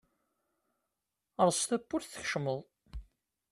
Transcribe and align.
Erẓ 1.41 1.59
tawwurt 1.69 2.09
tkecmeḍ. 2.11 2.59